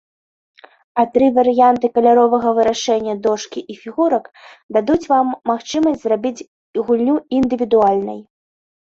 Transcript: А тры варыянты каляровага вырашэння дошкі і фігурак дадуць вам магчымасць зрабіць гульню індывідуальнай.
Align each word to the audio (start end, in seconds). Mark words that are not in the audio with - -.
А 1.01 1.03
тры 1.15 1.25
варыянты 1.33 1.89
каляровага 1.97 2.53
вырашэння 2.59 3.13
дошкі 3.25 3.59
і 3.73 3.75
фігурак 3.81 4.25
дадуць 4.77 5.09
вам 5.11 5.27
магчымасць 5.51 6.01
зрабіць 6.07 6.45
гульню 6.87 7.15
індывідуальнай. 7.41 8.19